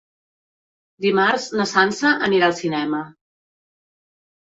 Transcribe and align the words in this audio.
Dimarts 1.07 1.47
na 1.61 1.69
Sança 1.73 2.17
anirà 2.31 2.51
al 2.51 2.59
cinema. 2.65 3.07